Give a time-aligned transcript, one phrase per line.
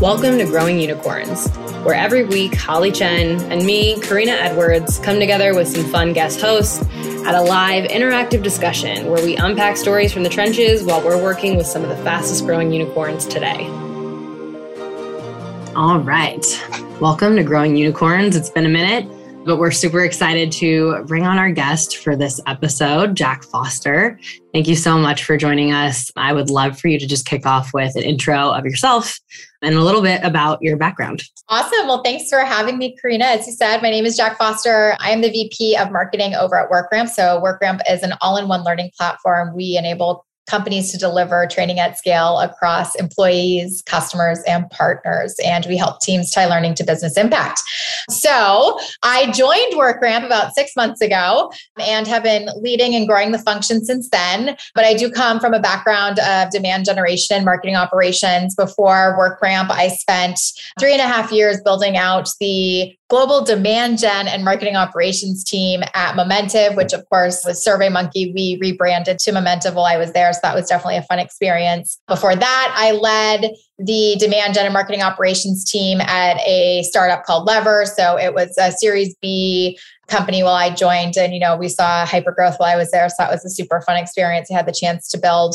[0.00, 1.48] Welcome to Growing Unicorns,
[1.82, 6.38] where every week Holly Chen and me, Korina Edwards, come together with some fun guest
[6.38, 6.82] hosts
[7.24, 11.56] at a live interactive discussion where we unpack stories from the trenches while we're working
[11.56, 13.66] with some of the fastest growing unicorns today.
[15.74, 16.44] All right.
[17.00, 18.36] Welcome to Growing Unicorns.
[18.36, 19.15] It's been a minute
[19.46, 24.18] but we're super excited to bring on our guest for this episode, Jack Foster.
[24.52, 26.10] Thank you so much for joining us.
[26.16, 29.20] I would love for you to just kick off with an intro of yourself
[29.62, 31.22] and a little bit about your background.
[31.48, 31.86] Awesome.
[31.86, 33.22] Well, thanks for having me, Korina.
[33.22, 34.96] As you said, my name is Jack Foster.
[34.98, 37.08] I am the VP of Marketing over at WorkRamp.
[37.08, 39.54] So, WorkRamp is an all in one learning platform.
[39.54, 45.34] We enable companies to deliver training at scale across employees, customers, and partners.
[45.44, 47.60] And we help teams tie learning to business impact.
[48.10, 53.38] So I joined WorkRamp about six months ago and have been leading and growing the
[53.38, 54.56] function since then.
[54.74, 58.54] But I do come from a background of demand generation and marketing operations.
[58.54, 60.38] Before WorkRamp, I spent
[60.78, 65.82] three and a half years building out the global demand gen and marketing operations team
[65.94, 68.34] at Momentive, which of course was SurveyMonkey.
[68.34, 70.32] We rebranded to Momentive while I was there.
[70.32, 72.00] So that was definitely a fun experience.
[72.08, 77.46] Before that, I led the demand gen and marketing operations team at a startup called
[77.46, 77.86] Lever.
[77.86, 81.16] So it was a series B company while I joined.
[81.16, 83.08] And, you know, we saw hyper growth while I was there.
[83.08, 84.50] So that was a super fun experience.
[84.50, 85.54] I had the chance to build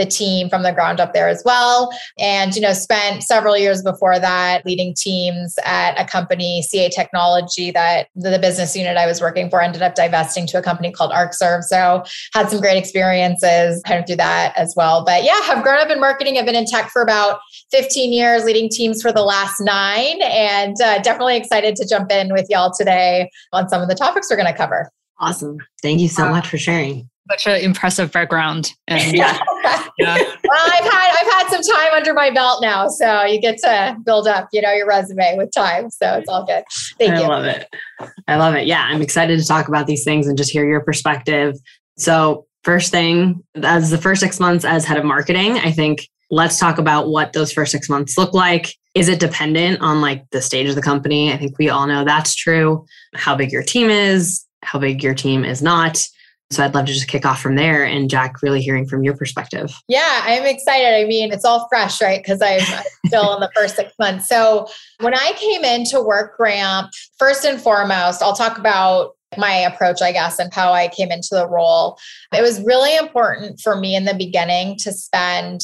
[0.00, 1.92] the team from the ground up there as well.
[2.18, 7.70] And, you know, spent several years before that leading teams at a company, CA Technology,
[7.72, 11.12] that the business unit I was working for ended up divesting to a company called
[11.12, 11.64] ArcServe.
[11.64, 15.04] So had some great experiences kind of through that as well.
[15.04, 16.38] But yeah, I've grown up in marketing.
[16.38, 17.40] I've been in tech for about
[17.70, 22.32] 15 years, leading teams for the last nine, and uh, definitely excited to jump in
[22.32, 24.90] with y'all today on some of the topics we're going to cover.
[25.18, 25.58] Awesome.
[25.82, 28.72] Thank you so much for sharing such an impressive background.
[28.88, 29.38] And yeah.
[29.98, 30.16] yeah.
[30.16, 33.96] well, I've had I've had some time under my belt now, so you get to
[34.04, 35.90] build up, you know, your resume with time.
[35.90, 36.64] So it's all good.
[36.98, 37.24] Thank I you.
[37.24, 37.68] I love it.
[38.28, 38.66] I love it.
[38.66, 41.54] Yeah, I'm excited to talk about these things and just hear your perspective.
[41.96, 46.58] So, first thing, as the first six months as head of marketing, I think let's
[46.58, 48.74] talk about what those first six months look like.
[48.94, 51.32] Is it dependent on like the stage of the company?
[51.32, 52.86] I think we all know that's true.
[53.14, 56.04] How big your team is, how big your team is not
[56.52, 59.16] so I'd love to just kick off from there and Jack, really hearing from your
[59.16, 59.72] perspective.
[59.86, 60.96] Yeah, I'm excited.
[60.96, 62.20] I mean, it's all fresh, right?
[62.20, 62.60] Because I'm
[63.06, 64.28] still in the first six months.
[64.28, 64.66] So
[64.98, 70.40] when I came into WorkRamp, first and foremost, I'll talk about my approach, I guess,
[70.40, 71.98] and how I came into the role.
[72.34, 75.60] It was really important for me in the beginning to spend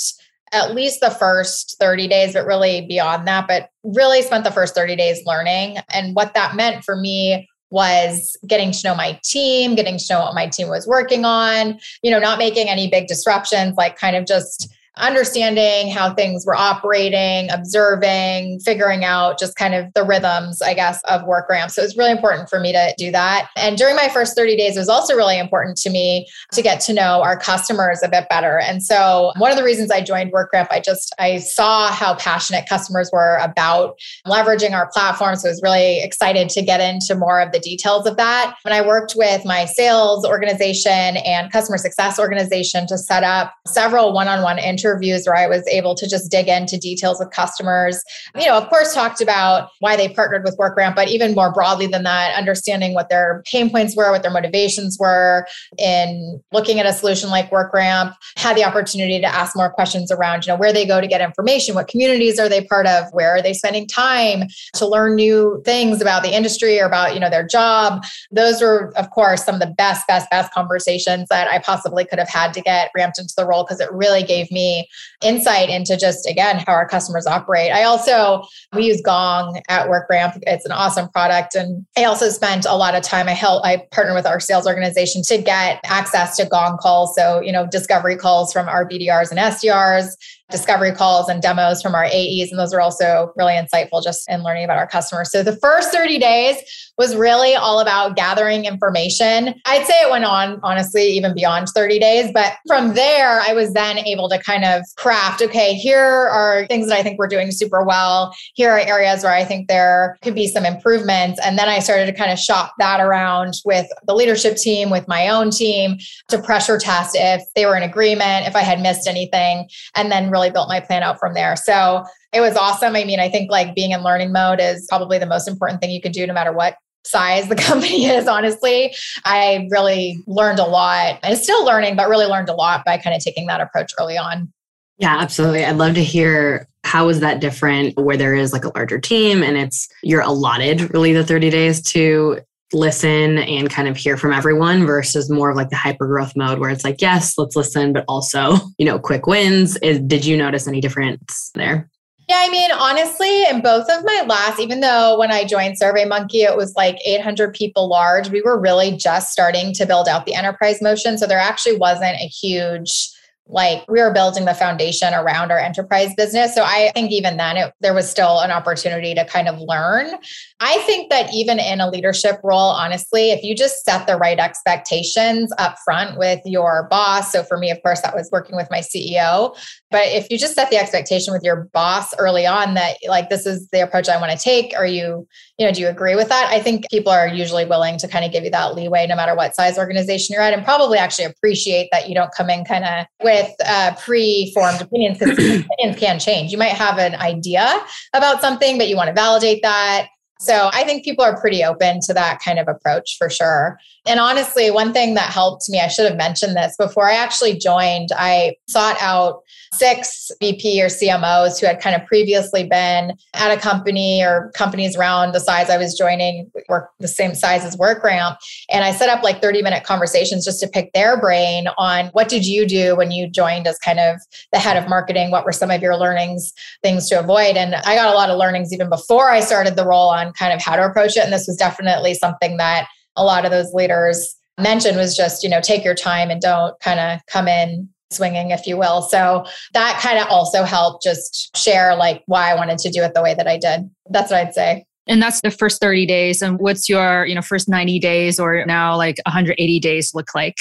[0.52, 4.76] at least the first 30 days, but really beyond that, but really spent the first
[4.76, 5.78] 30 days learning.
[5.92, 10.20] And what that meant for me was getting to know my team, getting to know
[10.20, 14.16] what my team was working on, you know, not making any big disruptions, like kind
[14.16, 20.60] of just understanding how things were operating, observing, figuring out just kind of the rhythms,
[20.62, 21.70] I guess, of work WorkRamp.
[21.70, 23.48] So it was really important for me to do that.
[23.56, 26.80] And during my first 30 days, it was also really important to me to get
[26.82, 28.58] to know our customers a bit better.
[28.58, 32.68] And so one of the reasons I joined WorkRamp, I just I saw how passionate
[32.68, 35.36] customers were about leveraging our platform.
[35.36, 38.56] So I was really excited to get into more of the details of that.
[38.62, 44.12] When I worked with my sales organization and customer success organization to set up several
[44.12, 48.02] one-on-one interviews interviews where I was able to just dig into details with customers.
[48.34, 51.86] You know, of course, talked about why they partnered with WorkRamp, but even more broadly
[51.86, 55.46] than that, understanding what their pain points were, what their motivations were
[55.78, 58.14] in looking at a solution like WorkRamp.
[58.36, 61.20] Had the opportunity to ask more questions around, you know, where they go to get
[61.20, 64.44] information, what communities are they part of, where are they spending time
[64.74, 68.04] to learn new things about the industry or about, you know, their job.
[68.30, 72.18] Those were, of course, some of the best, best, best conversations that I possibly could
[72.18, 74.75] have had to get ramped into the role because it really gave me
[75.22, 77.72] insight into just again how our customers operate.
[77.72, 78.42] I also
[78.74, 80.42] we use Gong at WorkRamp.
[80.46, 83.28] It's an awesome product, and I also spent a lot of time.
[83.28, 87.40] I help I partner with our sales organization to get access to Gong calls, so
[87.40, 90.16] you know discovery calls from our BDRs and SDRs
[90.50, 92.50] discovery calls and demos from our AEs.
[92.50, 95.30] And those are also really insightful just in learning about our customers.
[95.30, 96.56] So the first 30 days
[96.98, 99.54] was really all about gathering information.
[99.66, 102.30] I'd say it went on, honestly, even beyond 30 days.
[102.32, 106.88] But from there, I was then able to kind of craft okay, here are things
[106.88, 108.34] that I think we're doing super well.
[108.54, 111.40] Here are areas where I think there could be some improvements.
[111.44, 115.06] And then I started to kind of shop that around with the leadership team, with
[115.08, 119.06] my own team to pressure test if they were in agreement, if I had missed
[119.06, 119.68] anything.
[119.94, 121.56] And then really built my plan out from there.
[121.56, 122.94] So it was awesome.
[122.94, 125.90] I mean, I think like being in learning mode is probably the most important thing
[125.90, 128.92] you can do no matter what size the company is honestly
[129.24, 133.14] i really learned a lot and still learning but really learned a lot by kind
[133.14, 134.52] of taking that approach early on
[134.98, 138.72] yeah absolutely i'd love to hear How is that different where there is like a
[138.76, 142.40] larger team and it's you're allotted really the 30 days to
[142.72, 146.58] listen and kind of hear from everyone versus more of like the hyper growth mode
[146.58, 149.76] where it's like, yes, let's listen, but also, you know, quick wins.
[149.78, 151.88] Is, did you notice any difference there?
[152.28, 156.42] Yeah, I mean, honestly, in both of my last, even though when I joined SurveyMonkey,
[156.42, 160.34] it was like 800 people large, we were really just starting to build out the
[160.34, 161.18] enterprise motion.
[161.18, 163.10] So there actually wasn't a huge
[163.48, 166.54] like we were building the foundation around our enterprise business.
[166.54, 170.14] So I think even then it, there was still an opportunity to kind of learn.
[170.60, 174.38] I think that even in a leadership role, honestly, if you just set the right
[174.38, 177.30] expectations up front with your boss.
[177.30, 179.56] So for me, of course, that was working with my CEO.
[179.90, 183.46] But if you just set the expectation with your boss early on that like this
[183.46, 185.26] is the approach I want to take, are you,
[185.58, 186.48] you know, do you agree with that?
[186.50, 189.34] I think people are usually willing to kind of give you that leeway no matter
[189.36, 192.84] what size organization you're at and probably actually appreciate that you don't come in kind
[192.84, 196.50] of with uh, pre-formed opinions because opinions can change.
[196.50, 197.80] You might have an idea
[198.12, 200.08] about something, but you want to validate that.
[200.38, 203.78] So I think people are pretty open to that kind of approach for sure.
[204.06, 207.58] And honestly, one thing that helped me, I should have mentioned this before I actually
[207.58, 209.42] joined, I sought out
[209.72, 214.96] six VP or CMOs who had kind of previously been at a company or companies
[214.96, 218.36] around the size I was joining, work the same size as WorkRamp.
[218.70, 222.28] And I set up like 30 minute conversations just to pick their brain on what
[222.28, 224.20] did you do when you joined as kind of
[224.52, 225.30] the head of marketing?
[225.30, 226.52] What were some of your learnings,
[226.82, 227.56] things to avoid?
[227.56, 230.52] And I got a lot of learnings even before I started the role on kind
[230.52, 231.24] of how to approach it.
[231.24, 235.48] And this was definitely something that a lot of those leaders mentioned was just, you
[235.48, 239.02] know, take your time and don't kind of come in swinging, if you will.
[239.02, 243.14] So that kind of also helped just share like why I wanted to do it
[243.14, 243.90] the way that I did.
[244.10, 244.84] That's what I'd say.
[245.08, 246.42] And that's the first 30 days.
[246.42, 250.56] And what's your, you know, first 90 days or now like 180 days look like?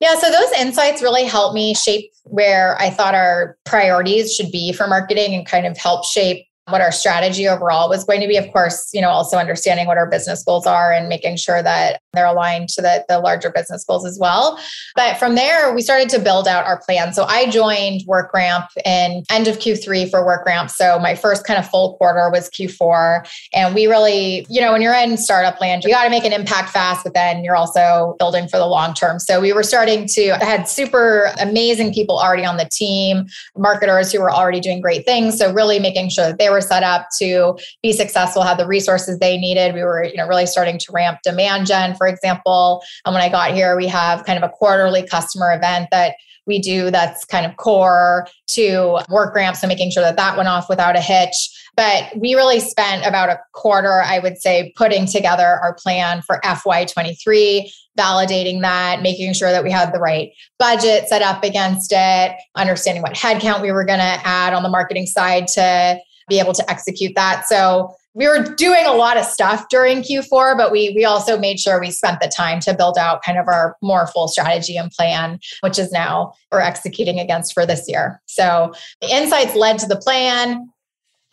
[0.00, 4.72] Yeah, so those insights really helped me shape where I thought our priorities should be
[4.72, 8.36] for marketing and kind of help shape what our strategy overall was going to be.
[8.36, 12.00] Of course, you know, also understanding what our business goals are and making sure that
[12.12, 14.58] they're aligned to the, the larger business goals as well.
[14.96, 17.12] But from there, we started to build out our plan.
[17.12, 20.70] So I joined WorkRamp in end of Q3 for WorkRamp.
[20.70, 23.28] So my first kind of full quarter was Q4.
[23.54, 26.32] And we really, you know, when you're in startup land, you got to make an
[26.32, 29.20] impact fast, but then you're also building for the long term.
[29.20, 33.26] So we were starting to, I had super amazing people already on the team,
[33.56, 35.38] marketers who were already doing great things.
[35.38, 38.66] So really making sure that they were were set up to be successful, had the
[38.66, 39.74] resources they needed.
[39.74, 42.82] We were, you know, really starting to ramp demand gen, for example.
[43.04, 46.16] And when I got here, we have kind of a quarterly customer event that
[46.46, 49.56] we do that's kind of core to WorkRamp.
[49.56, 51.34] So making sure that that went off without a hitch.
[51.76, 56.40] But we really spent about a quarter, I would say, putting together our plan for
[56.42, 62.34] FY23, validating that, making sure that we had the right budget set up against it,
[62.54, 65.98] understanding what headcount we were going to add on the marketing side to
[66.28, 67.46] be able to execute that.
[67.46, 71.60] So we were doing a lot of stuff during Q4, but we we also made
[71.60, 74.90] sure we spent the time to build out kind of our more full strategy and
[74.90, 78.20] plan, which is now we're executing against for this year.
[78.24, 80.70] So the insights led to the plan.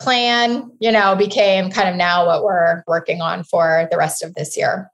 [0.00, 4.34] Plan, you know, became kind of now what we're working on for the rest of
[4.34, 4.90] this year.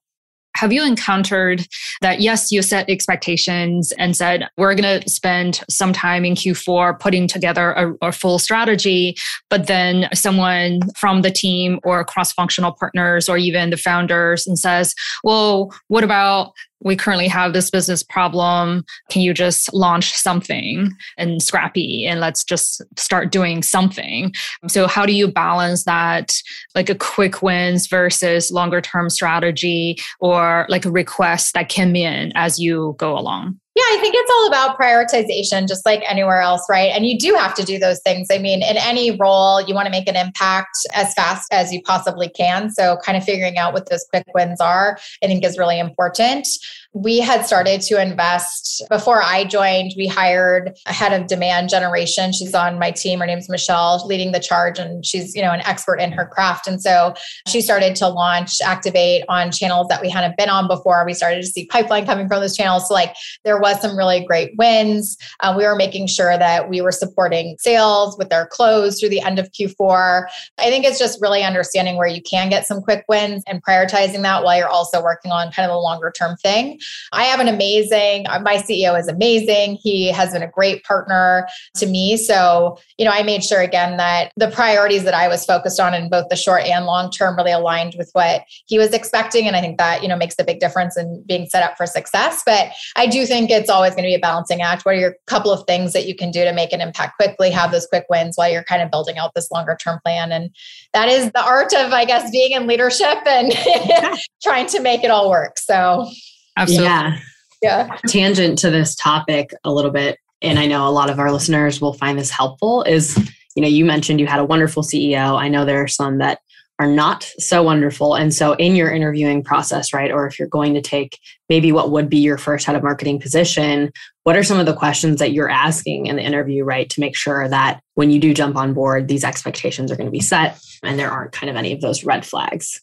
[0.56, 1.66] Have you encountered
[2.02, 6.98] that, yes, you set expectations and said, we're going to spend some time in Q4
[6.98, 9.16] putting together a, a full strategy,
[9.48, 14.58] but then someone from the team or cross functional partners or even the founders and
[14.58, 18.84] says, well, what about we currently have this business problem.
[19.10, 24.32] Can you just launch something and scrappy and let's just start doing something?
[24.68, 26.32] So, how do you balance that,
[26.74, 32.32] like a quick wins versus longer term strategy or like a request that came in
[32.34, 33.58] as you go along?
[33.80, 36.92] Yeah, I think it's all about prioritization, just like anywhere else, right?
[36.94, 38.28] And you do have to do those things.
[38.30, 41.80] I mean, in any role, you want to make an impact as fast as you
[41.80, 42.68] possibly can.
[42.70, 46.46] So, kind of figuring out what those quick wins are, I think is really important
[46.92, 49.92] we had started to invest before I joined.
[49.96, 52.32] We hired a head of demand generation.
[52.32, 53.20] She's on my team.
[53.20, 56.66] Her name's Michelle, leading the charge, and she's you know an expert in her craft.
[56.66, 57.14] And so
[57.46, 61.04] she started to launch, activate on channels that we hadn't been on before.
[61.06, 62.88] We started to see pipeline coming from those channels.
[62.88, 65.16] So like there was some really great wins.
[65.40, 69.20] Uh, we were making sure that we were supporting sales with their close through the
[69.20, 70.26] end of Q4.
[70.58, 74.22] I think it's just really understanding where you can get some quick wins and prioritizing
[74.22, 76.79] that while you're also working on kind of a longer term thing.
[77.12, 79.78] I have an amazing, uh, my CEO is amazing.
[79.82, 81.46] He has been a great partner
[81.76, 82.16] to me.
[82.16, 85.94] So, you know, I made sure again that the priorities that I was focused on
[85.94, 89.46] in both the short and long term really aligned with what he was expecting.
[89.46, 91.86] And I think that, you know, makes a big difference in being set up for
[91.86, 92.42] success.
[92.44, 94.84] But I do think it's always going to be a balancing act.
[94.84, 97.50] What are your couple of things that you can do to make an impact quickly,
[97.50, 100.32] have those quick wins while you're kind of building out this longer term plan?
[100.32, 100.50] And
[100.92, 103.52] that is the art of, I guess, being in leadership and
[104.42, 105.58] trying to make it all work.
[105.58, 106.10] So,
[106.56, 106.86] Absolutely.
[106.86, 107.18] Yeah.
[107.62, 107.96] Yeah.
[108.06, 111.80] Tangent to this topic a little bit, and I know a lot of our listeners
[111.80, 113.16] will find this helpful, is
[113.54, 115.38] you know, you mentioned you had a wonderful CEO.
[115.38, 116.40] I know there are some that
[116.78, 118.14] are not so wonderful.
[118.14, 121.18] And so, in your interviewing process, right, or if you're going to take
[121.50, 123.92] maybe what would be your first head of marketing position,
[124.24, 127.14] what are some of the questions that you're asking in the interview, right, to make
[127.14, 130.58] sure that when you do jump on board, these expectations are going to be set
[130.82, 132.80] and there aren't kind of any of those red flags?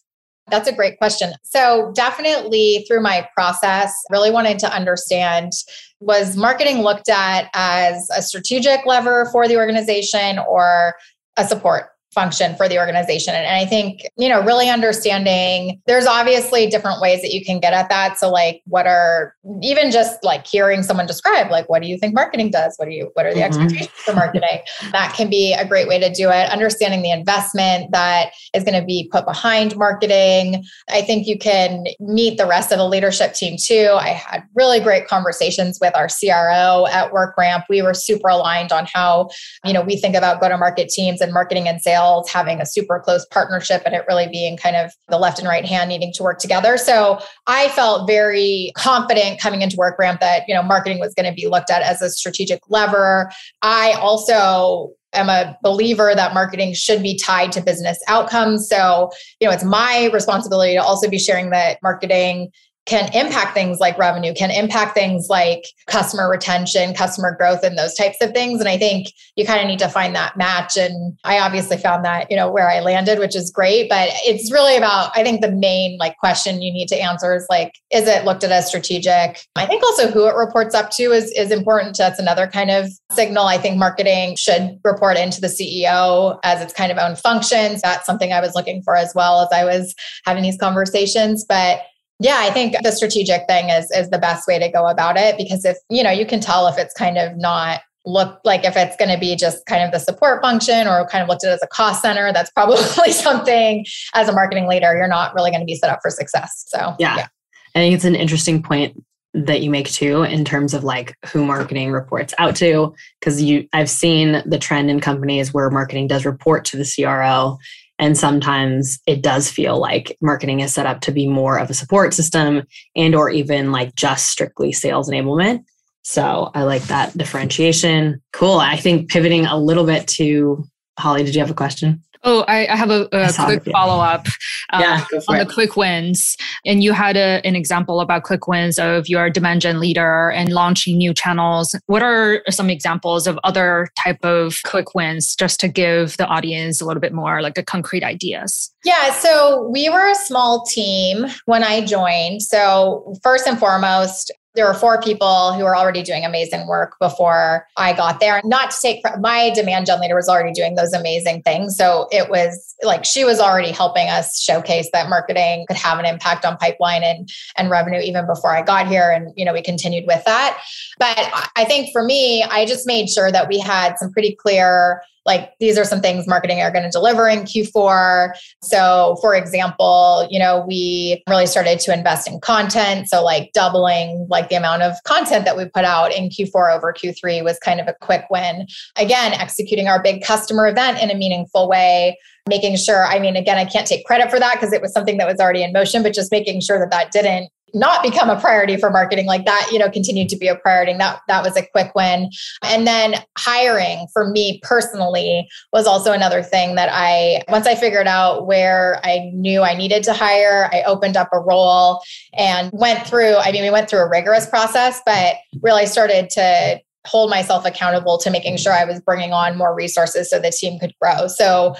[0.50, 1.32] That's a great question.
[1.42, 5.52] So, definitely through my process, really wanted to understand
[6.00, 10.94] was marketing looked at as a strategic lever for the organization or
[11.36, 13.34] a support function for the organization.
[13.34, 17.74] And I think, you know, really understanding there's obviously different ways that you can get
[17.74, 18.18] at that.
[18.18, 22.14] So like what are even just like hearing someone describe like what do you think
[22.14, 22.74] marketing does?
[22.76, 23.60] What do you what are the mm-hmm.
[23.60, 24.60] expectations for marketing?
[24.92, 26.50] That can be a great way to do it.
[26.50, 30.64] Understanding the investment that is going to be put behind marketing.
[30.88, 33.96] I think you can meet the rest of the leadership team too.
[33.98, 37.64] I had really great conversations with our CRO at WorkRamp.
[37.68, 39.28] We were super aligned on how,
[39.64, 41.98] you know, we think about go-to-market teams and marketing and sales
[42.28, 45.64] having a super close partnership and it really being kind of the left and right
[45.64, 46.76] hand needing to work together.
[46.76, 51.34] So I felt very confident coming into WorkRamp that, you know, marketing was going to
[51.34, 53.30] be looked at as a strategic lever.
[53.62, 58.68] I also am a believer that marketing should be tied to business outcomes.
[58.68, 59.10] So,
[59.40, 62.50] you know, it's my responsibility to also be sharing that marketing
[62.88, 67.94] can impact things like revenue, can impact things like customer retention, customer growth, and those
[67.94, 68.60] types of things.
[68.60, 70.78] And I think you kind of need to find that match.
[70.78, 73.90] And I obviously found that, you know, where I landed, which is great.
[73.90, 77.46] But it's really about, I think the main like question you need to answer is
[77.50, 79.38] like, is it looked at as strategic?
[79.54, 81.98] I think also who it reports up to is, is important.
[81.98, 83.44] That's another kind of signal.
[83.44, 87.82] I think marketing should report into the CEO as its kind of own functions.
[87.82, 91.44] That's something I was looking for as well as I was having these conversations.
[91.46, 91.82] But
[92.20, 95.36] yeah, I think the strategic thing is is the best way to go about it
[95.36, 98.76] because if, you know, you can tell if it's kind of not look like if
[98.76, 101.52] it's going to be just kind of the support function or kind of looked at
[101.52, 103.84] as a cost center, that's probably something
[104.14, 106.64] as a marketing leader you're not really going to be set up for success.
[106.68, 107.16] So, yeah.
[107.16, 107.26] yeah.
[107.74, 109.00] I think it's an interesting point
[109.34, 113.68] that you make too in terms of like who marketing reports out to because you
[113.72, 117.58] I've seen the trend in companies where marketing does report to the CRO
[117.98, 121.74] and sometimes it does feel like marketing is set up to be more of a
[121.74, 122.62] support system
[122.94, 125.64] and or even like just strictly sales enablement.
[126.02, 128.22] So I like that differentiation.
[128.32, 128.58] Cool.
[128.58, 130.64] I think pivoting a little bit to
[130.98, 132.02] Holly, did you have a question?
[132.24, 134.26] Oh, I, I have a, a quick follow up
[134.72, 135.46] uh, yeah, on it.
[135.46, 136.36] the quick wins.
[136.66, 140.52] And you had a, an example about quick wins of your demand gen leader and
[140.52, 141.74] launching new channels.
[141.86, 146.80] What are some examples of other type of quick wins just to give the audience
[146.80, 148.72] a little bit more like a concrete ideas?
[148.84, 152.42] Yeah, so we were a small team when I joined.
[152.42, 157.64] So, first and foremost, there were four people who were already doing amazing work before
[157.76, 158.40] I got there.
[158.44, 161.76] Not to take my demand gen leader was already doing those amazing things.
[161.76, 166.06] So it was like she was already helping us showcase that marketing could have an
[166.06, 169.12] impact on pipeline and, and revenue even before I got here.
[169.12, 170.60] And, you know, we continued with that.
[170.98, 175.02] But I think for me, I just made sure that we had some pretty clear
[175.28, 178.32] like these are some things marketing are going to deliver in Q4.
[178.62, 183.08] So, for example, you know, we really started to invest in content.
[183.08, 186.92] So, like doubling like the amount of content that we put out in Q4 over
[186.92, 188.66] Q3 was kind of a quick win.
[188.96, 192.18] Again, executing our big customer event in a meaningful way
[192.48, 195.18] making sure i mean again i can't take credit for that because it was something
[195.18, 198.40] that was already in motion but just making sure that that didn't not become a
[198.40, 201.42] priority for marketing like that you know continued to be a priority and that that
[201.42, 202.30] was a quick win.
[202.62, 208.06] And then hiring for me personally was also another thing that i once i figured
[208.06, 212.00] out where i knew i needed to hire i opened up a role
[212.36, 216.80] and went through i mean we went through a rigorous process but really started to
[217.06, 220.78] hold myself accountable to making sure I was bringing on more resources so the team
[220.78, 221.26] could grow.
[221.28, 221.74] So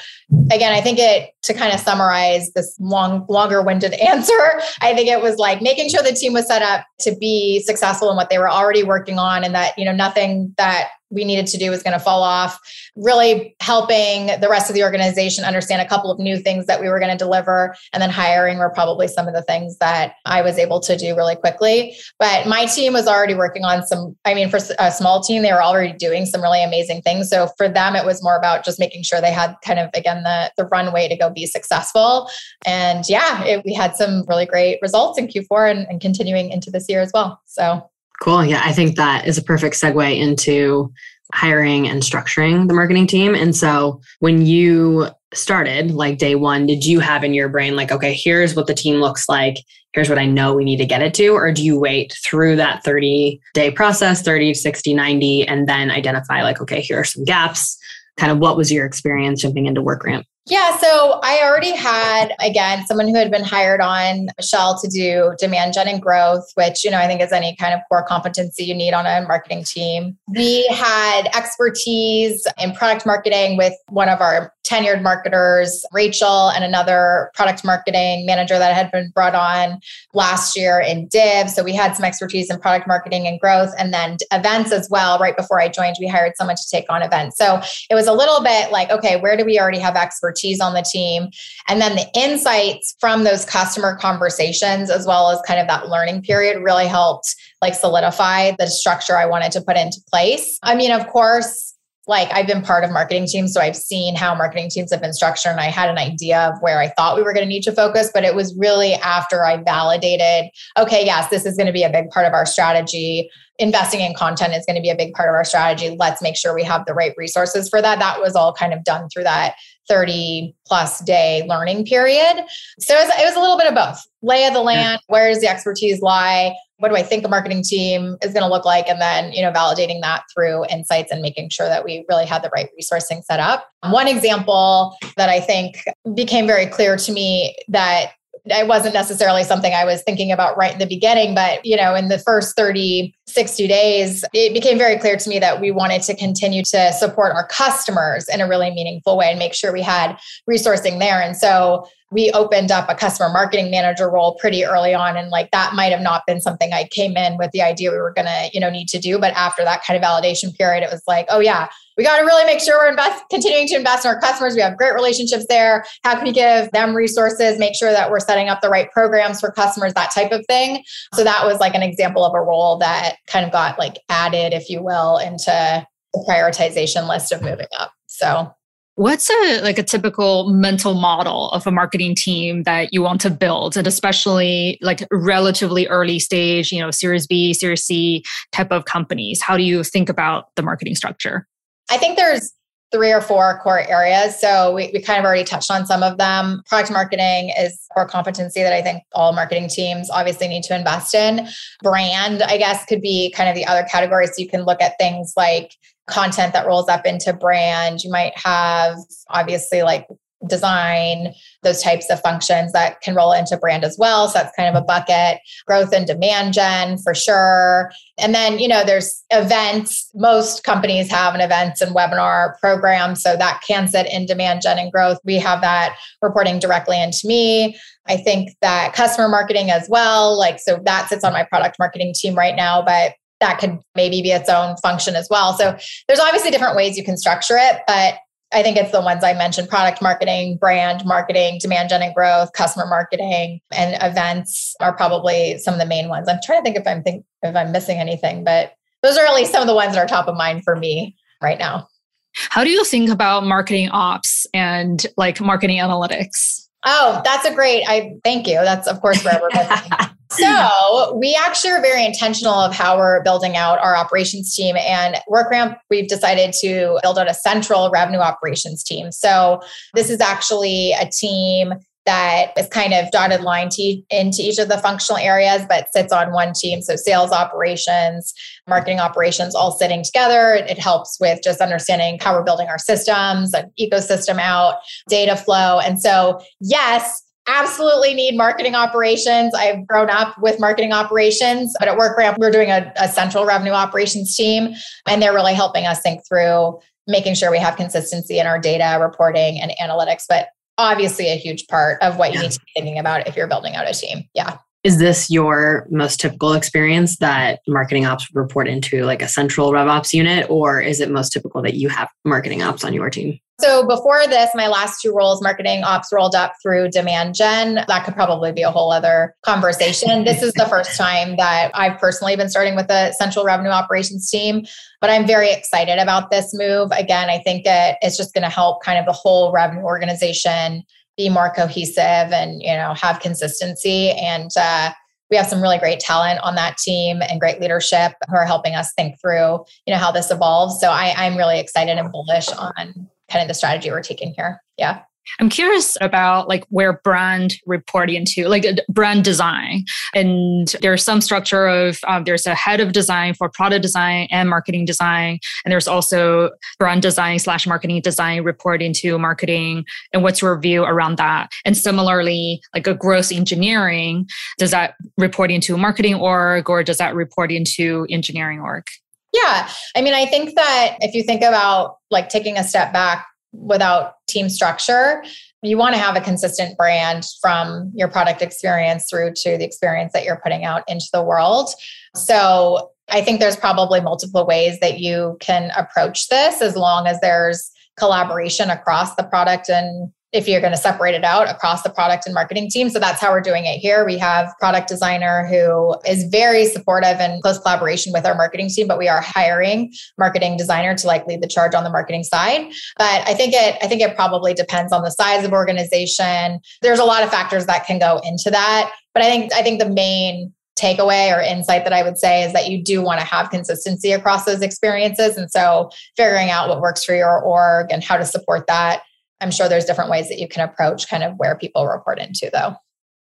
[0.50, 5.08] again, I think it to kind of summarize this long longer winded answer, I think
[5.08, 8.30] it was like making sure the team was set up to be successful in what
[8.30, 11.70] they were already working on and that, you know, nothing that we needed to do
[11.70, 12.58] was going to fall off,
[12.96, 16.88] really helping the rest of the organization understand a couple of new things that we
[16.88, 17.74] were going to deliver.
[17.92, 21.16] And then hiring were probably some of the things that I was able to do
[21.16, 21.96] really quickly.
[22.18, 25.52] But my team was already working on some, I mean, for a small team, they
[25.52, 27.30] were already doing some really amazing things.
[27.30, 30.22] So for them, it was more about just making sure they had kind of, again,
[30.22, 32.28] the, the runway to go be successful.
[32.66, 36.70] And yeah, it, we had some really great results in Q4 and, and continuing into
[36.70, 37.40] this year as well.
[37.46, 37.88] So
[38.22, 38.44] Cool.
[38.44, 40.92] Yeah, I think that is a perfect segue into
[41.34, 43.34] hiring and structuring the marketing team.
[43.34, 47.92] And so when you started, like day one, did you have in your brain, like,
[47.92, 49.58] okay, here's what the team looks like,
[49.92, 51.28] here's what I know we need to get it to?
[51.28, 56.42] Or do you wait through that 30 day process, 30, 60, 90, and then identify,
[56.42, 57.78] like, okay, here are some gaps?
[58.16, 60.25] Kind of what was your experience jumping into WorkRamp?
[60.49, 65.35] Yeah, so I already had again someone who had been hired on Michelle to do
[65.38, 68.64] demand gen and growth, which you know I think is any kind of core competency
[68.64, 70.17] you need on a marketing team.
[70.35, 77.30] We had expertise in product marketing with one of our tenured marketers, Rachel, and another
[77.34, 79.80] product marketing manager that had been brought on
[80.12, 81.48] last year in Div.
[81.48, 85.18] So we had some expertise in product marketing and growth, and then events as well.
[85.18, 87.38] Right before I joined, we hired someone to take on events.
[87.38, 87.60] So
[87.90, 90.58] it was a little bit like, okay, where do we already have expertise?
[90.60, 91.30] on the team.
[91.68, 96.22] And then the insights from those customer conversations, as well as kind of that learning
[96.22, 100.58] period, really helped like solidify the structure I wanted to put into place.
[100.62, 101.75] I mean, of course,
[102.08, 105.12] like I've been part of marketing teams, so I've seen how marketing teams have been
[105.12, 107.62] structured, and I had an idea of where I thought we were going to need
[107.64, 108.10] to focus.
[108.12, 111.90] But it was really after I validated, okay, yes, this is going to be a
[111.90, 113.30] big part of our strategy.
[113.58, 115.94] Investing in content is going to be a big part of our strategy.
[115.98, 117.98] Let's make sure we have the right resources for that.
[117.98, 119.56] That was all kind of done through that
[119.88, 122.44] 30 plus day learning period.
[122.78, 125.12] So it was, it was a little bit of both lay of the land, yeah.
[125.12, 126.54] where does the expertise lie?
[126.78, 128.88] What do I think a marketing team is going to look like?
[128.88, 132.42] And then, you know, validating that through insights and making sure that we really had
[132.42, 133.68] the right resourcing set up.
[133.90, 138.12] One example that I think became very clear to me that
[138.44, 141.94] it wasn't necessarily something I was thinking about right in the beginning, but you know,
[141.94, 146.02] in the first 30, 60 days, it became very clear to me that we wanted
[146.02, 149.82] to continue to support our customers in a really meaningful way and make sure we
[149.82, 150.16] had
[150.49, 151.20] resourcing there.
[151.20, 155.50] And so we opened up a customer marketing manager role pretty early on and like
[155.50, 158.26] that might have not been something i came in with the idea we were going
[158.26, 161.02] to you know need to do but after that kind of validation period it was
[161.06, 164.12] like oh yeah we got to really make sure we're invest, continuing to invest in
[164.12, 164.54] our customers.
[164.54, 165.84] We have great relationships there.
[166.04, 169.40] How can we give them resources make sure that we're setting up the right programs
[169.40, 170.84] for customers that type of thing?
[171.14, 174.54] So that was like an example of a role that kind of got like added
[174.54, 177.92] if you will into the prioritization list of moving up.
[178.06, 178.54] So
[178.99, 183.30] What's a like a typical mental model of a marketing team that you want to
[183.30, 188.87] build, and especially like relatively early stage, you know, Series B, Series C type of
[188.87, 189.41] companies?
[189.41, 191.47] How do you think about the marketing structure?
[191.89, 192.52] I think there's
[192.90, 194.40] three or four core areas.
[194.40, 196.62] So we, we kind of already touched on some of them.
[196.66, 201.14] Product marketing is core competency that I think all marketing teams obviously need to invest
[201.14, 201.46] in.
[201.82, 204.26] Brand, I guess, could be kind of the other category.
[204.26, 205.74] So you can look at things like
[206.06, 208.02] content that rolls up into brand.
[208.02, 208.96] You might have
[209.28, 210.06] obviously like
[210.46, 214.28] design, those types of functions that can roll into brand as well.
[214.28, 215.40] So that's kind of a bucket.
[215.66, 217.90] Growth and demand gen for sure.
[218.18, 220.10] And then, you know, there's events.
[220.14, 223.16] Most companies have an events and webinar program.
[223.16, 225.18] So that can sit in demand gen and growth.
[225.24, 227.76] We have that reporting directly into me.
[228.06, 230.38] I think that customer marketing as well.
[230.38, 232.80] Like, so that sits on my product marketing team right now.
[232.82, 235.52] But that could maybe be its own function as well.
[235.54, 238.14] So there's obviously different ways you can structure it, but
[238.52, 242.52] I think it's the ones I mentioned product marketing, brand marketing, demand gen and growth,
[242.54, 246.28] customer marketing, and events are probably some of the main ones.
[246.28, 249.34] I'm trying to think if I'm think if I'm missing anything, but those are at
[249.34, 251.89] least some of the ones that are top of mind for me right now.
[252.34, 256.69] How do you think about marketing ops and like marketing analytics?
[256.84, 257.84] Oh, that's a great.
[257.87, 258.54] I thank you.
[258.54, 259.50] That's of course where we're
[260.30, 264.76] So we actually are very intentional of how we're building out our operations team.
[264.76, 269.12] And WorkRamp, we've decided to build out a central revenue operations team.
[269.12, 269.60] So
[269.95, 271.75] this is actually a team
[272.08, 276.10] that is kind of dotted line to, into each of the functional areas, but sits
[276.10, 276.80] on one team.
[276.80, 278.32] So sales operations,
[278.67, 280.54] marketing operations, all sitting together.
[280.54, 285.80] It helps with just understanding how we're building our systems, an ecosystem out, data flow.
[285.80, 289.54] And so, yes, absolutely need marketing operations.
[289.54, 293.73] I've grown up with marketing operations, but at WorkRamp, we're doing a, a, central revenue
[293.73, 294.75] operations team,
[295.08, 298.99] and they're really helping us think through making sure we have consistency in our data
[299.00, 300.25] reporting and analytics.
[300.28, 302.43] But obviously, a huge part of what you yeah.
[302.43, 304.25] need to be thinking about if you're building out a team.
[304.34, 304.58] Yeah.
[304.84, 310.12] Is this your most typical experience that marketing ops report into like a central RevOps
[310.12, 313.41] unit, or is it most typical that you have marketing ops on your team?
[313.60, 317.84] So before this, my last two roles, marketing ops rolled up through demand gen.
[317.88, 320.23] That could probably be a whole other conversation.
[320.25, 324.30] this is the first time that I've personally been starting with a central revenue operations
[324.30, 324.64] team,
[325.00, 326.93] but I'm very excited about this move.
[326.93, 330.84] Again, I think it, it's just going to help kind of the whole revenue organization
[331.19, 334.13] be more cohesive and you know have consistency.
[334.13, 334.93] And uh,
[335.31, 338.75] we have some really great talent on that team and great leadership who are helping
[338.75, 340.81] us think through you know how this evolves.
[340.81, 344.63] So I, i'm really excited and bullish on kind of the strategy we're taking here.
[344.78, 345.02] Yeah
[345.41, 349.84] I'm curious about like where brand report into, like brand design.
[350.14, 354.49] And there's some structure of um, there's a head of design for product design and
[354.49, 359.84] marketing design, and there's also brand design slash marketing design report into marketing.
[360.12, 361.50] And what's your view around that?
[361.64, 367.14] And similarly, like a growth engineering, does that report into marketing org or does that
[367.14, 368.84] report into engineering org?
[369.32, 369.69] Yeah.
[369.95, 374.15] I mean, I think that if you think about like taking a step back, without
[374.26, 375.23] team structure
[375.63, 380.13] you want to have a consistent brand from your product experience through to the experience
[380.13, 381.71] that you're putting out into the world.
[382.15, 387.19] So i think there's probably multiple ways that you can approach this as long as
[387.21, 391.88] there's collaboration across the product and if you're going to separate it out across the
[391.88, 392.91] product and marketing team.
[392.91, 394.04] So that's how we're doing it here.
[394.04, 398.86] We have product designer who is very supportive and close collaboration with our marketing team,
[398.86, 402.71] but we are hiring marketing designer to like lead the charge on the marketing side.
[402.99, 406.60] But I think it I think it probably depends on the size of organization.
[406.82, 409.80] There's a lot of factors that can go into that, but I think I think
[409.80, 413.26] the main takeaway or insight that I would say is that you do want to
[413.26, 415.36] have consistency across those experiences.
[415.36, 419.02] And so figuring out what works for your org and how to support that
[419.40, 422.50] I'm sure there's different ways that you can approach kind of where people report into,
[422.52, 422.74] though.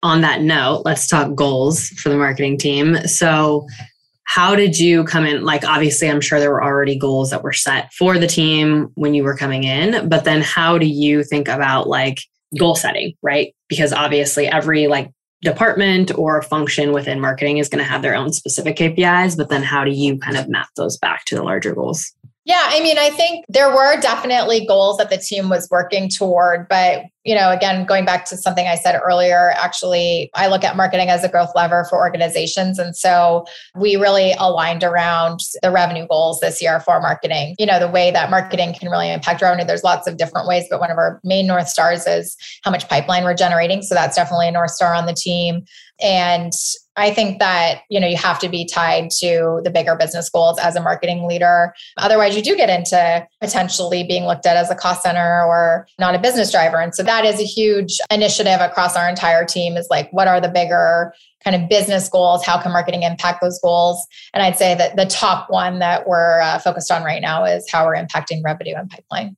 [0.03, 2.96] On that note, let's talk goals for the marketing team.
[3.07, 3.66] So,
[4.25, 5.44] how did you come in?
[5.44, 9.14] Like, obviously, I'm sure there were already goals that were set for the team when
[9.14, 12.18] you were coming in, but then how do you think about like
[12.59, 13.55] goal setting, right?
[13.68, 15.11] Because obviously, every like
[15.42, 19.62] department or function within marketing is going to have their own specific KPIs, but then
[19.62, 22.12] how do you kind of map those back to the larger goals?
[22.45, 26.69] Yeah, I mean, I think there were definitely goals that the team was working toward,
[26.69, 30.77] but you know, again, going back to something I said earlier, actually, I look at
[30.77, 32.81] marketing as a growth lever for organizations.
[32.81, 33.45] And so
[33.77, 37.55] we really aligned around the revenue goals this year for marketing.
[37.61, 40.65] You know, the way that marketing can really impact revenue, there's lots of different ways,
[40.69, 43.83] but one of our main North Stars is how much pipeline we're generating.
[43.83, 45.65] So that's definitely a North Star on the team.
[46.03, 46.53] And
[46.97, 50.59] I think that, you know, you have to be tied to the bigger business goals
[50.59, 51.73] as a marketing leader.
[51.97, 56.15] Otherwise, you do get into potentially being looked at as a cost center or not
[56.15, 56.79] a business driver.
[56.79, 60.41] And so that is a huge initiative across our entire team is like, what are
[60.41, 62.45] the bigger kind of business goals?
[62.45, 64.07] How can marketing impact those goals?
[64.35, 67.71] And I'd say that the top one that we're uh, focused on right now is
[67.71, 69.37] how we're impacting revenue and pipeline.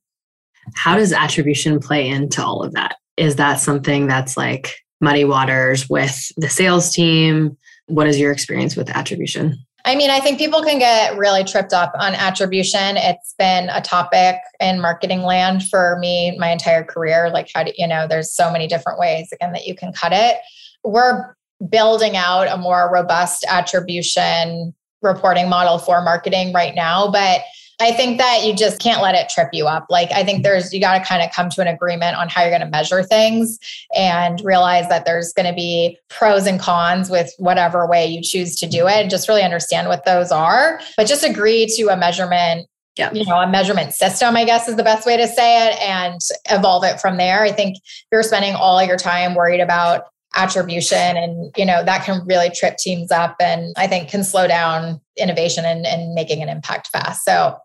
[0.73, 2.97] How does attribution play into all of that?
[3.17, 7.57] Is that something that's like muddy waters with the sales team?
[7.87, 9.57] What is your experience with attribution?
[9.87, 12.97] I mean, I think people can get really tripped up on attribution.
[12.97, 17.29] It's been a topic in marketing land for me my entire career.
[17.29, 20.11] Like, how do you know, there's so many different ways, again, that you can cut
[20.11, 20.37] it.
[20.83, 21.35] We're
[21.69, 27.11] building out a more robust attribution reporting model for marketing right now.
[27.11, 27.41] But
[27.79, 29.85] I think that you just can't let it trip you up.
[29.89, 32.41] Like, I think there's, you got to kind of come to an agreement on how
[32.41, 33.59] you're going to measure things
[33.95, 38.55] and realize that there's going to be pros and cons with whatever way you choose
[38.59, 38.93] to do it.
[38.93, 43.11] And just really understand what those are, but just agree to a measurement yeah.
[43.11, 46.17] you know, a measurement system, I guess is the best way to say it, and
[46.49, 47.43] evolve it from there.
[47.43, 47.75] I think
[48.09, 52.75] you're spending all your time worried about attribution and you know that can really trip
[52.77, 57.23] teams up and i think can slow down innovation and, and making an impact fast
[57.23, 57.57] so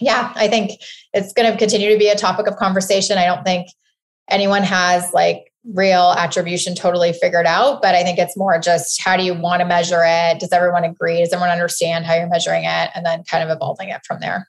[0.00, 0.80] yeah, I think
[1.12, 3.18] it's going to continue to be a topic of conversation.
[3.18, 3.68] I don't think
[4.30, 9.16] anyone has like real attribution totally figured out, but I think it's more just how
[9.16, 10.40] do you want to measure it?
[10.40, 11.18] Does everyone agree?
[11.18, 12.90] Does everyone understand how you're measuring it?
[12.94, 14.48] And then kind of evolving it from there.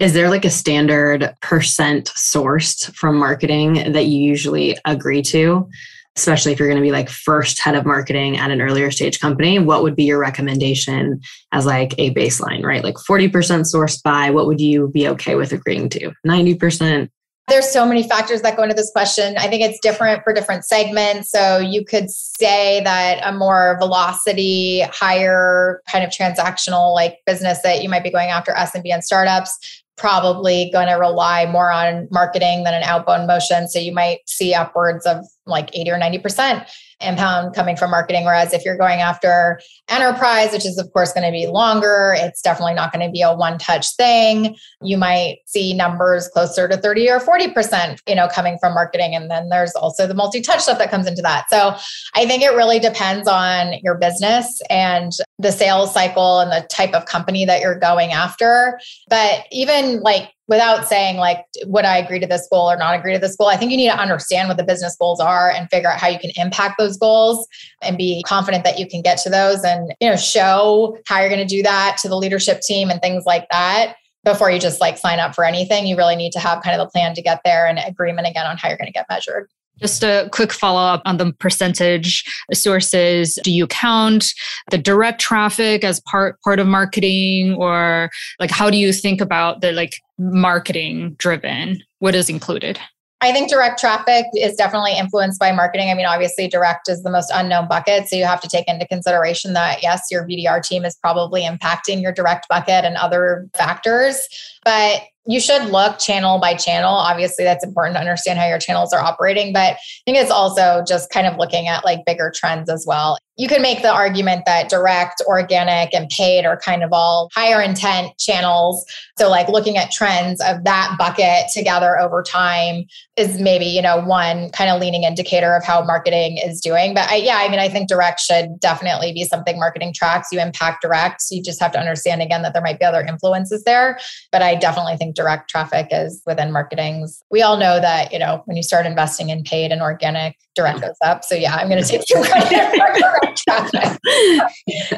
[0.00, 5.68] Is there like a standard percent sourced from marketing that you usually agree to?
[6.16, 9.18] Especially if you're going to be like first head of marketing at an earlier stage
[9.20, 11.20] company, what would be your recommendation
[11.52, 12.84] as like a baseline, right?
[12.84, 16.12] Like 40% sourced by, what would you be okay with agreeing to?
[16.26, 17.08] 90%?
[17.48, 19.36] There's so many factors that go into this question.
[19.36, 21.30] I think it's different for different segments.
[21.30, 27.82] So you could say that a more velocity, higher kind of transactional like business that
[27.82, 32.64] you might be going after SMB and startups probably going to rely more on marketing
[32.64, 33.68] than an outbound motion.
[33.68, 36.68] So you might see upwards of like 80 or 90%.
[37.02, 38.24] Inbound coming from marketing.
[38.24, 42.42] Whereas if you're going after enterprise, which is of course going to be longer, it's
[42.42, 44.56] definitely not going to be a one touch thing.
[44.80, 49.14] You might see numbers closer to 30 or 40%, you know, coming from marketing.
[49.14, 51.46] And then there's also the multi touch stuff that comes into that.
[51.50, 51.74] So
[52.14, 56.94] I think it really depends on your business and the sales cycle and the type
[56.94, 58.80] of company that you're going after.
[59.08, 63.12] But even like without saying like would i agree to this goal or not agree
[63.12, 63.48] to this goal?
[63.48, 66.08] I think you need to understand what the business goals are and figure out how
[66.08, 67.46] you can impact those goals
[67.82, 71.28] and be confident that you can get to those and you know show how you're
[71.28, 74.80] going to do that to the leadership team and things like that before you just
[74.80, 75.86] like sign up for anything.
[75.86, 78.46] You really need to have kind of the plan to get there and agreement again
[78.46, 79.48] on how you're going to get measured
[79.80, 83.38] just a quick follow up on the percentage sources.
[83.42, 84.32] Do you count
[84.70, 89.60] the direct traffic as part part of marketing or like how do you think about
[89.60, 91.82] the like marketing driven?
[91.98, 92.78] What is included?
[93.22, 95.90] I think direct traffic is definitely influenced by marketing.
[95.90, 98.08] I mean, obviously, direct is the most unknown bucket.
[98.08, 102.02] So you have to take into consideration that, yes, your BDR team is probably impacting
[102.02, 104.20] your direct bucket and other factors.
[104.64, 106.92] But you should look channel by channel.
[106.92, 110.82] Obviously, that's important to understand how your channels are operating, but I think it's also
[110.84, 113.18] just kind of looking at like bigger trends as well.
[113.36, 117.62] You can make the argument that direct, organic, and paid are kind of all higher
[117.62, 118.84] intent channels.
[119.18, 122.84] So, like looking at trends of that bucket together over time
[123.16, 126.94] is maybe, you know, one kind of leaning indicator of how marketing is doing.
[126.94, 130.28] But I, yeah, I mean, I think direct should definitely be something marketing tracks.
[130.32, 131.22] You impact direct.
[131.22, 133.98] So you just have to understand again that there might be other influences there.
[134.30, 137.22] But I definitely think direct traffic is within marketing's.
[137.30, 140.78] We all know that, you know, when you start investing in paid and organic, direct
[140.78, 140.82] mm.
[140.82, 141.24] goes up.
[141.24, 143.31] So yeah, I'm going to take some credit for direct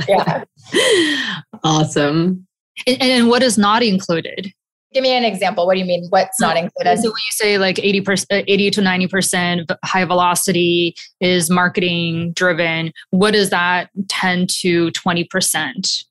[0.08, 0.44] yeah.
[1.62, 2.46] Awesome.
[2.86, 4.52] And, and what is not included?
[4.92, 5.66] Give me an example.
[5.66, 6.06] What do you mean?
[6.10, 6.98] What's not included?
[6.98, 13.34] So when you say like 80%, 80 to 90% high velocity is marketing driven, what
[13.34, 16.04] is that 10 to 20%?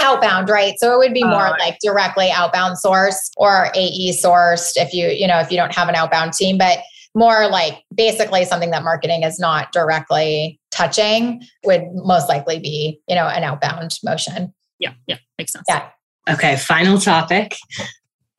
[0.00, 4.72] outbound right so it would be more uh, like directly outbound sourced or ae sourced
[4.74, 6.78] if you you know if you don't have an outbound team but
[7.14, 13.14] more like basically something that marketing is not directly touching would most likely be you
[13.14, 14.52] know an outbound motion.
[14.78, 15.64] Yeah yeah makes sense.
[15.68, 15.88] Yeah.
[16.28, 17.56] Okay final topic.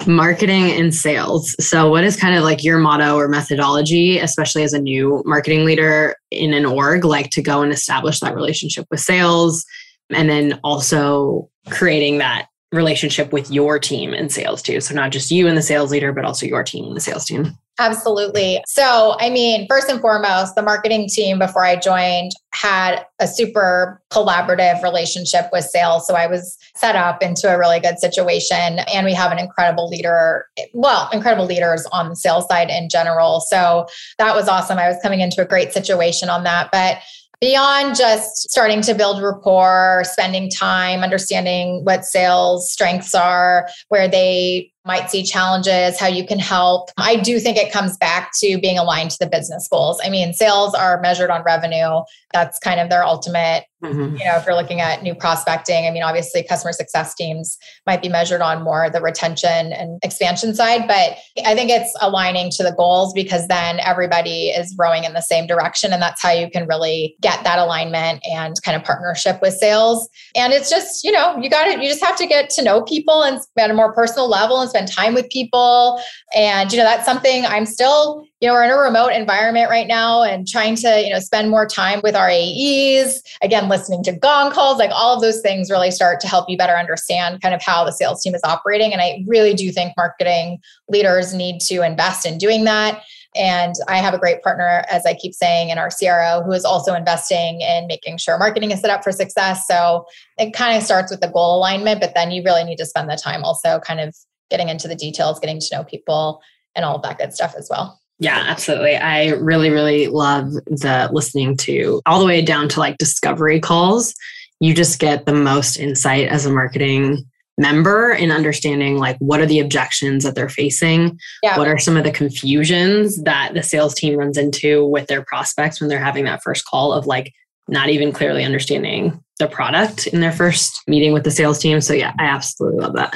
[0.05, 1.55] Marketing and sales.
[1.65, 5.65] So what is kind of like your motto or methodology especially as a new marketing
[5.65, 9.65] leader in an org like to go and establish that relationship with sales
[10.11, 14.81] and then also creating that relationship with your team and sales too.
[14.81, 17.25] So not just you and the sales leader, but also your team and the sales
[17.25, 17.57] team.
[17.77, 18.61] Absolutely.
[18.67, 24.01] So, I mean, first and foremost, the marketing team before I joined had a super
[24.11, 26.07] collaborative relationship with sales.
[26.07, 28.79] So, I was set up into a really good situation.
[28.93, 33.41] And we have an incredible leader, well, incredible leaders on the sales side in general.
[33.41, 33.87] So,
[34.19, 34.77] that was awesome.
[34.77, 36.69] I was coming into a great situation on that.
[36.71, 36.99] But
[37.41, 44.71] beyond just starting to build rapport, spending time, understanding what sales strengths are, where they
[44.85, 46.89] might see challenges, how you can help.
[46.97, 49.99] I do think it comes back to being aligned to the business goals.
[50.03, 52.01] I mean, sales are measured on revenue.
[52.33, 54.17] That's kind of their ultimate, mm-hmm.
[54.17, 58.01] you know, if you're looking at new prospecting, I mean, obviously customer success teams might
[58.01, 62.63] be measured on more the retention and expansion side, but I think it's aligning to
[62.63, 66.49] the goals because then everybody is rowing in the same direction and that's how you
[66.49, 70.07] can really get that alignment and kind of partnership with sales.
[70.35, 72.83] And it's just, you know, you got to you just have to get to know
[72.83, 76.01] people and at a more personal level and spend time with people.
[76.35, 79.87] And, you know, that's something I'm still, you know, we're in a remote environment right
[79.87, 84.11] now and trying to, you know, spend more time with our AEs, again, listening to
[84.11, 87.55] gong calls, like all of those things really start to help you better understand kind
[87.55, 88.91] of how the sales team is operating.
[88.91, 90.59] And I really do think marketing
[90.89, 93.01] leaders need to invest in doing that.
[93.35, 96.63] And I have a great partner, as I keep saying, in our CRO who is
[96.63, 99.65] also investing in making sure marketing is set up for success.
[99.67, 100.05] So
[100.37, 103.09] it kind of starts with the goal alignment, but then you really need to spend
[103.09, 104.15] the time also kind of
[104.49, 106.41] getting into the details, getting to know people,
[106.75, 107.99] and all of that good stuff as well.
[108.19, 108.95] Yeah, absolutely.
[108.95, 114.15] I really, really love the listening to all the way down to like discovery calls.
[114.61, 117.25] You just get the most insight as a marketing
[117.57, 121.57] member in understanding like what are the objections that they're facing yeah.
[121.57, 125.79] what are some of the confusions that the sales team runs into with their prospects
[125.79, 127.33] when they're having that first call of like
[127.69, 131.93] not even clearly understanding the product in their first meeting with the sales team so
[131.93, 133.15] yeah i absolutely love that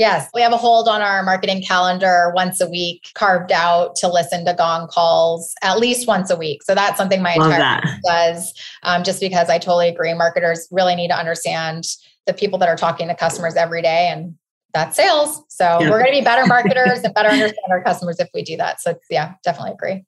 [0.00, 4.08] Yes, we have a hold on our marketing calendar once a week, carved out to
[4.08, 6.62] listen to gong calls at least once a week.
[6.62, 10.14] So that's something my Love entire team does, um, just because I totally agree.
[10.14, 11.84] Marketers really need to understand
[12.24, 14.36] the people that are talking to customers every day, and
[14.72, 15.42] that's sales.
[15.48, 15.90] So yeah.
[15.90, 18.80] we're going to be better marketers and better understand our customers if we do that.
[18.80, 20.04] So yeah, definitely agree.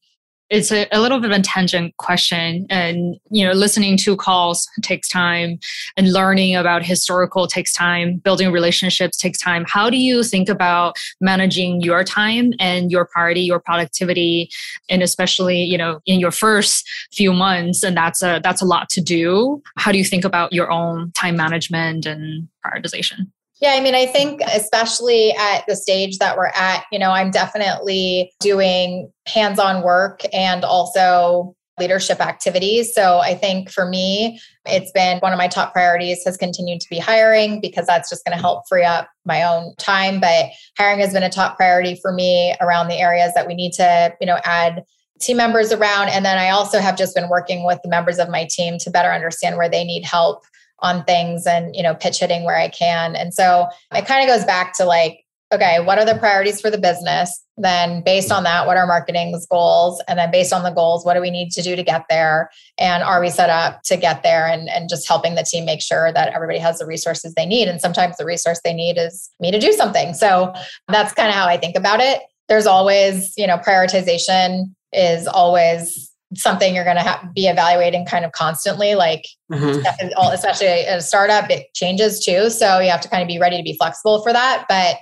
[0.53, 2.67] It's a, a, little bit of a tangent question.
[2.69, 5.59] And you know listening to calls takes time
[5.97, 8.19] and learning about historical takes time.
[8.19, 9.65] Building relationships takes time.
[9.67, 14.51] How do you think about managing your time and your priority your productivity?
[14.91, 18.91] And especially you know in your first few months and that's a that's a lot
[18.91, 19.63] to do.
[19.79, 23.31] How do you think about your own time management and prioritization
[23.63, 27.31] yeah, I mean, I think especially at the stage that we're at, you know, I'm
[27.31, 32.93] definitely doing hands on work and also leadership activities.
[32.93, 36.91] So I think for me, it's been one of my top priorities has continued to
[36.91, 40.21] be hiring because that's just going to help free up my own time.
[40.21, 40.47] But
[40.77, 44.13] hiring has been a top priority for me around the areas that we need to,
[44.21, 44.83] you know, add
[45.21, 46.09] team members around.
[46.09, 48.91] And then I also have just been working with the members of my team to
[48.91, 50.45] better understand where they need help
[50.83, 53.17] on things and you know pitch hitting where i can.
[53.17, 56.71] And so it kind of goes back to like okay what are the priorities for
[56.71, 57.43] the business?
[57.57, 60.03] Then based on that what are marketing's goals?
[60.09, 62.51] And then based on the goals what do we need to do to get there?
[62.79, 65.83] And are we set up to get there and, and just helping the team make
[65.83, 67.69] sure that everybody has the resources they need?
[67.69, 70.15] And sometimes the resource they need is me to do something.
[70.15, 70.53] So
[70.89, 72.23] that's kind of how i think about it.
[72.49, 78.25] There's always you know prioritization is always something you're going to have, be evaluating kind
[78.25, 79.85] of constantly like mm-hmm.
[80.33, 83.57] especially at a startup it changes too so you have to kind of be ready
[83.57, 84.97] to be flexible for that but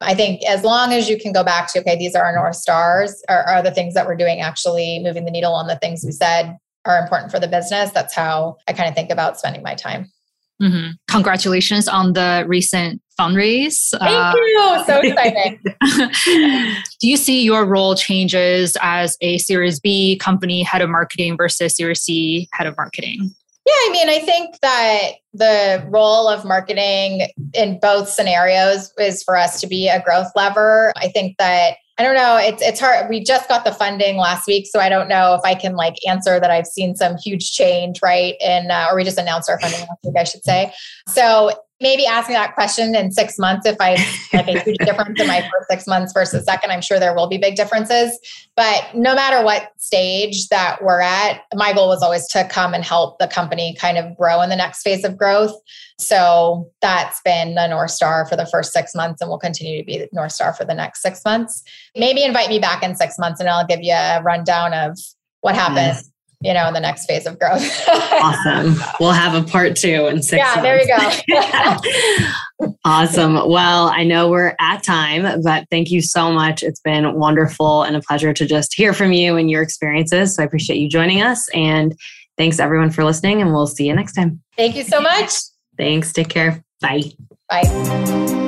[0.00, 2.56] i think as long as you can go back to okay these are our north
[2.56, 6.02] stars are, are the things that we're doing actually moving the needle on the things
[6.04, 9.62] we said are important for the business that's how i kind of think about spending
[9.62, 10.10] my time
[10.62, 10.92] Mm-hmm.
[11.08, 13.90] Congratulations on the recent fundraise.
[13.98, 14.84] Thank uh, you.
[14.86, 15.60] So exciting.
[17.00, 21.76] do you see your role changes as a Series B company head of marketing versus
[21.76, 23.30] Series C head of marketing?
[23.66, 29.36] Yeah, I mean, I think that the role of marketing in both scenarios is for
[29.36, 30.92] us to be a growth lever.
[30.96, 32.36] I think that I don't know.
[32.36, 33.08] It's it's hard.
[33.08, 35.94] We just got the funding last week, so I don't know if I can like
[36.06, 36.50] answer that.
[36.50, 38.34] I've seen some huge change, right?
[38.44, 40.72] And uh, or we just announced our funding last week, I should say.
[41.08, 43.96] So maybe ask me that question in six months if I
[44.32, 46.70] like a huge difference in my first six months versus second.
[46.70, 48.18] I'm sure there will be big differences.
[48.56, 52.82] But no matter what stage that we're at, my goal was always to come and
[52.82, 55.54] help the company kind of grow in the next phase of growth.
[55.98, 59.84] So that's been the North Star for the first six months and will continue to
[59.84, 61.62] be the North Star for the next six months.
[61.94, 64.98] Maybe invite me back in six months and I'll give you a rundown of
[65.40, 66.02] what happened
[66.40, 67.62] you know, in the next phase of growth.
[67.88, 68.76] awesome.
[69.00, 70.38] We'll have a part two in six.
[70.38, 70.62] Yeah, months.
[70.62, 72.74] there you go.
[72.84, 73.34] awesome.
[73.48, 76.62] Well, I know we're at time, but thank you so much.
[76.62, 80.34] It's been wonderful and a pleasure to just hear from you and your experiences.
[80.34, 81.48] So I appreciate you joining us.
[81.54, 81.96] And
[82.36, 84.42] thanks everyone for listening, and we'll see you next time.
[84.56, 85.32] Thank you so much.
[85.78, 86.12] Thanks.
[86.12, 86.62] Take care.
[86.80, 87.04] Bye.
[87.48, 88.45] Bye.